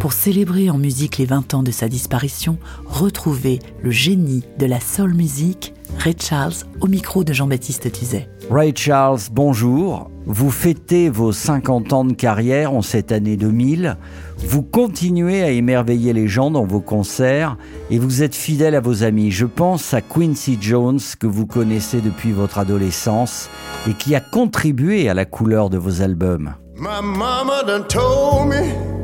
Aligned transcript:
Pour 0.00 0.12
célébrer 0.12 0.68
en 0.70 0.76
musique 0.76 1.16
les 1.18 1.24
20 1.24 1.54
ans 1.54 1.62
de 1.62 1.70
sa 1.70 1.88
disparition, 1.88 2.58
retrouvez 2.84 3.60
le 3.82 3.90
génie 3.90 4.44
de 4.58 4.66
la 4.66 4.78
soul 4.78 5.14
music, 5.14 5.74
Ray 5.98 6.14
Charles, 6.18 6.52
au 6.80 6.86
micro 6.86 7.24
de 7.24 7.32
Jean-Baptiste 7.32 7.90
Tuzet. 7.90 8.28
Ray 8.50 8.72
Charles, 8.76 9.20
bonjour. 9.32 10.10
Vous 10.26 10.50
fêtez 10.50 11.08
vos 11.08 11.32
50 11.32 11.92
ans 11.92 12.04
de 12.04 12.12
carrière 12.12 12.74
en 12.74 12.82
cette 12.82 13.10
année 13.10 13.36
2000. 13.36 13.96
Vous 14.38 14.62
continuez 14.62 15.42
à 15.42 15.50
émerveiller 15.50 16.12
les 16.12 16.28
gens 16.28 16.50
dans 16.50 16.64
vos 16.64 16.80
concerts 16.80 17.56
et 17.90 17.98
vous 17.98 18.22
êtes 18.22 18.34
fidèle 18.34 18.74
à 18.74 18.80
vos 18.80 19.02
amis. 19.02 19.30
Je 19.30 19.46
pense 19.46 19.94
à 19.94 20.02
Quincy 20.02 20.58
Jones 20.60 21.00
que 21.18 21.26
vous 21.26 21.46
connaissez 21.46 22.00
depuis 22.00 22.32
votre 22.32 22.58
adolescence 22.58 23.48
et 23.88 23.94
qui 23.94 24.14
a 24.14 24.20
contribué 24.20 25.08
à 25.08 25.14
la 25.14 25.24
couleur 25.24 25.70
de 25.70 25.78
vos 25.78 26.02
albums. 26.02 26.54
My 26.76 27.00
mama 27.00 27.62
done 27.66 27.86
told 27.88 28.48
me 28.48 28.95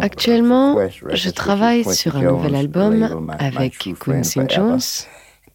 Actuellement, 0.00 0.76
je 1.12 1.30
travaille 1.30 1.84
sur 1.84 2.16
un 2.16 2.22
nouvel 2.22 2.54
album 2.54 3.34
avec 3.38 3.78
Quincy. 3.78 4.40
Jones, 4.48 4.80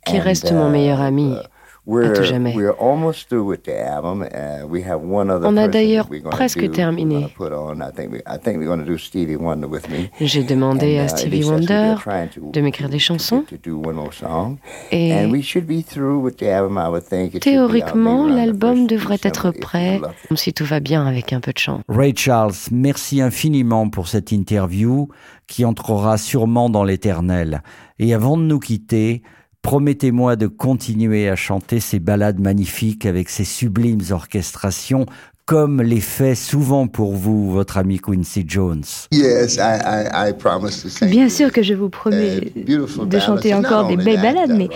qui 0.05 0.19
reste 0.19 0.51
mon 0.51 0.69
meilleur 0.69 0.99
uh, 0.99 1.07
ami. 1.07 1.33
uh, 1.33 1.54
à 1.87 1.91
We're, 1.91 2.13
tout 2.13 2.23
jamais. 2.23 2.53
we're 2.55 2.73
almost 2.79 3.29
through 3.29 3.45
with 3.47 3.63
the 3.63 3.71
album. 3.79 4.23
Uh, 4.23 4.65
we 4.67 4.81
have 4.83 5.01
one 5.03 5.29
other 5.29 5.45
On 5.45 5.55
a 5.57 5.67
person 5.67 5.71
d'ailleurs 5.71 6.07
presque 6.31 6.59
do, 6.61 6.67
terminé. 6.69 7.15
we're 7.39 7.49
gonna 7.49 7.49
Put 7.49 7.53
on. 7.53 7.81
I 7.81 7.91
think 7.95 8.11
we, 8.11 8.17
I 8.27 8.37
think 8.39 8.57
we're 8.57 8.65
going 8.67 8.79
to 8.79 8.85
do 8.85 8.97
Stevie 8.97 9.35
Wonder 9.35 9.67
with 9.67 9.87
me. 9.89 10.09
J'ai 10.19 10.43
demandé 10.43 10.97
And, 10.97 11.01
à 11.01 11.05
uh, 11.05 11.07
Stevie 11.09 11.43
Wonder 11.43 11.95
we're 11.95 12.01
trying 12.01 12.27
to- 12.29 12.51
de 12.51 12.61
m'écrire 12.61 12.89
des 12.89 12.97
chansons. 12.99 13.43
To, 13.47 13.55
do 13.63 13.77
one 13.77 13.95
more 13.95 14.13
song. 14.13 14.57
Et 14.91 15.13
And 15.13 15.29
we 15.31 15.41
should 15.43 15.65
be 15.67 15.83
through 15.83 16.19
with 16.23 16.37
the 16.37 16.43
album, 16.49 16.77
I 16.77 16.89
would 16.89 17.03
think. 17.03 17.35
It 17.35 17.43
should 17.43 17.53
be 17.53 17.59
out 17.61 17.69
théoriquement, 17.69 18.25
l'album 18.27 18.87
devrait 18.87 19.19
être 19.21 19.51
prêt, 19.51 20.01
si 20.35 20.53
tout 20.53 20.65
va 20.65 20.79
bien 20.79 21.05
avec 21.05 21.33
un 21.33 21.39
peu 21.39 21.51
de 21.53 21.59
chance. 21.59 21.81
Ray 21.87 22.13
Charles, 22.15 22.53
merci 22.71 23.21
infiniment 23.21 23.89
pour 23.89 24.07
cette 24.07 24.31
interview 24.31 25.07
qui 25.47 25.63
entrera 25.65 26.17
sûrement 26.17 26.69
dans 26.69 26.83
l'éternel. 26.83 27.61
Et 27.99 28.13
avant 28.13 28.37
de 28.37 28.43
nous 28.43 28.59
quitter, 28.59 29.21
promettez-moi 29.65 30.35
de 30.35 30.45
continuer 30.45 31.27
à 31.27 31.35
chanter 31.35 31.79
ces 31.79 31.97
ballades 31.97 32.39
magnifiques 32.39 33.07
avec 33.07 33.29
ces 33.29 33.45
sublimes 33.45 34.03
orchestrations 34.11 35.07
comme 35.47 35.81
les 35.81 36.01
fait 36.01 36.35
souvent 36.35 36.85
pour 36.85 37.13
vous 37.13 37.49
votre 37.49 37.77
ami 37.79 37.99
Quincy 37.99 38.45
Jones. 38.47 38.83
Yes, 39.11 39.55
I, 39.55 39.79
I, 39.83 40.29
I 40.29 40.33
promise 40.33 40.83
to 40.83 40.89
sing. 40.89 41.09
Bien 41.09 41.29
sûr 41.29 41.51
que 41.51 41.63
je 41.63 41.73
vous 41.73 41.89
promets 41.89 42.51
uh, 42.55 42.63
beautiful 42.63 43.09
de 43.09 43.17
chanter 43.17 43.55
encore 43.55 43.87
des 43.87 43.97
belles 43.97 44.21
ballades, 44.21 44.55
mais, 44.55 44.65
I 44.65 44.69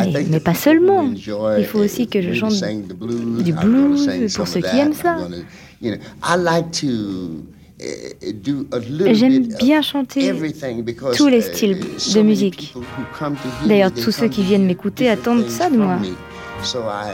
mais, 0.00 0.12
think 0.12 0.28
mais 0.30 0.40
the 0.40 0.44
pas 0.44 0.54
seulement. 0.54 1.10
Il 1.58 1.64
faut 1.64 1.78
aussi 1.78 2.06
que 2.06 2.20
je 2.20 2.34
chante 2.34 2.52
du 3.42 3.52
blues 3.54 4.10
pour 4.36 4.46
ceux 4.46 4.60
qui 4.60 4.76
aiment 4.76 4.92
ça. 4.92 5.16
Uh, 7.80 9.14
J'aime 9.14 9.48
bien 9.58 9.82
chanter 9.82 10.26
everything 10.26 10.84
because, 10.84 11.16
tous 11.16 11.26
les 11.26 11.40
uh, 11.40 11.52
styles 11.52 11.80
de 12.14 12.22
musique. 12.22 12.72
D'ailleurs, 13.66 13.92
tous 13.92 14.12
ceux 14.12 14.28
qui 14.28 14.44
viennent 14.44 14.66
m'écouter 14.66 15.08
attendent 15.08 15.48
ça 15.48 15.68
de 15.70 15.76
moi. 15.76 15.98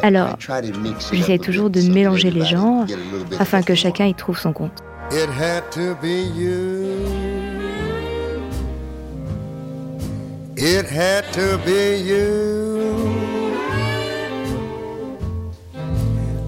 Alors, 0.02 0.28
I 0.28 0.36
try 0.38 0.60
to 0.60 0.78
mix 0.78 1.08
it 1.08 1.14
J'essaie 1.14 1.38
toujours 1.38 1.70
de 1.70 1.80
so 1.80 1.90
mélanger 1.90 2.30
les 2.30 2.44
genres 2.44 2.84
afin 3.38 3.62
que 3.62 3.74
chacun 3.74 4.06
y 4.06 4.14
trouve 4.14 4.38
son 4.38 4.52
compte. 4.52 4.82
It 5.12 5.28
had 5.28 5.64
to 5.70 5.96
be 6.00 6.28
you. 6.36 6.84
It 10.56 10.84
had 10.84 11.24
to 11.32 11.58
be 11.64 11.96
you. 11.96 13.30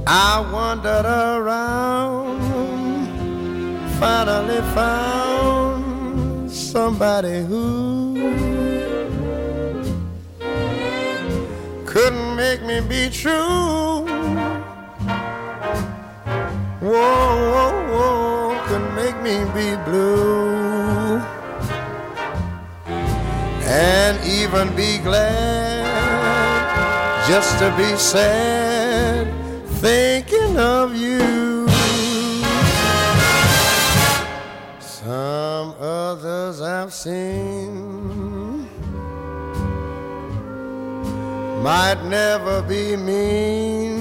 I 0.07 0.45
wandered 0.53 1.07
around, 1.07 2.22
finally 4.03 4.61
found 4.75 6.51
somebody 6.51 7.39
who 7.45 8.17
couldn't 11.87 12.35
make 12.35 12.61
me 12.65 12.81
be 12.81 13.09
true. 13.09 14.05
Whoa, 16.81 17.31
whoa, 17.53 17.73
whoa, 17.93 18.61
could 18.67 18.87
make 18.97 19.17
me 19.23 19.37
be 19.55 19.77
blue 19.87 21.23
and 23.65 24.15
even 24.27 24.75
be 24.75 24.99
glad 24.99 25.87
just 27.29 27.57
to 27.61 27.73
be 27.77 27.97
sad 27.97 29.29
thinking 29.81 30.59
of 30.59 30.97
you. 30.97 31.62
Some 35.13 35.75
others 35.79 36.63
I've 36.63 36.91
seen 36.91 38.67
might 41.63 42.01
never 42.05 42.63
be 42.63 42.97
mean 42.97 43.95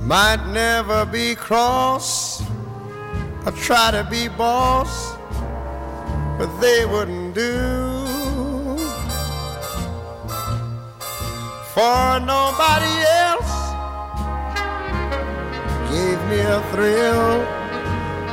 might 0.00 0.42
never 0.48 1.06
be 1.06 1.36
cross 1.36 2.42
or 3.46 3.52
try 3.52 3.92
to 3.92 4.02
be 4.10 4.26
boss, 4.26 5.14
but 6.38 6.50
they 6.60 6.84
wouldn't 6.86 7.36
do. 7.36 7.54
For 11.74 12.18
nobody 12.34 12.94
else 13.28 13.54
gave 15.92 16.20
me 16.30 16.40
a 16.40 16.60
thrill. 16.72 17.49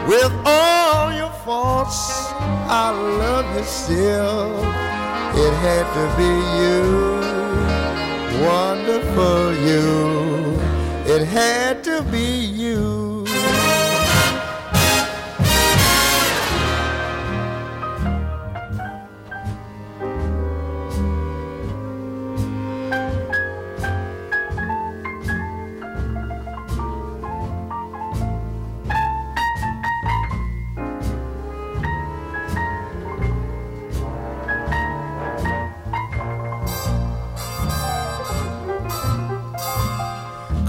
With 0.07 0.31
all 0.45 1.12
your 1.12 1.31
faults, 1.44 2.31
I 2.69 2.91
love 2.91 3.57
you 3.57 3.63
still. 3.66 4.56
It 5.35 5.53
had 5.68 5.85
to 5.97 6.06
be 6.16 6.31
you, 6.63 6.81
wonderful 8.47 9.53
you. 9.68 10.57
It 11.13 11.28
had 11.28 11.84
to 11.84 12.03
be 12.03 12.45
you. 12.45 13.06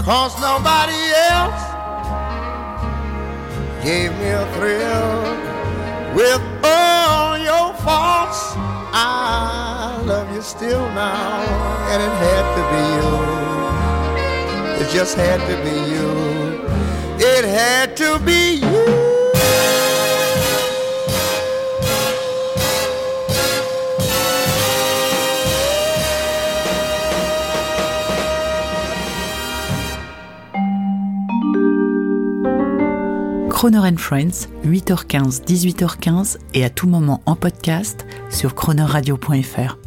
Cause 0.09 0.33
nobody 0.41 0.97
else 1.29 1.61
gave 3.83 4.11
me 4.17 4.29
a 4.29 4.43
thrill 4.55 5.21
with 6.15 6.41
all 6.63 7.37
your 7.37 7.75
faults. 7.75 8.55
I 8.91 10.01
love 10.05 10.33
you 10.33 10.41
still 10.41 10.81
now, 10.95 11.43
and 11.91 12.01
it 12.01 12.13
had 12.25 12.45
to 12.57 12.63
be 12.73 12.83
you. 12.97 14.83
It 14.83 14.91
just 14.91 15.15
had 15.15 15.39
to 15.47 15.55
be 15.63 15.77
you. 15.93 16.09
It 17.19 17.45
had 17.45 17.95
to 17.97 18.17
be 18.25 18.55
you. 18.55 18.98
Croner 33.59 33.97
Friends, 33.97 34.47
8h15, 34.65 35.43
18h15 35.43 36.37
et 36.53 36.63
à 36.63 36.69
tout 36.69 36.87
moment 36.87 37.21
en 37.25 37.35
podcast 37.35 38.05
sur 38.29 38.55
chronoradio.fr. 38.55 39.77